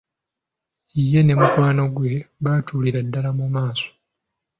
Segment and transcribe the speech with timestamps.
[1.11, 2.13] Ye ne mukwano gwe
[2.43, 3.89] batuulira ddala mu maaso.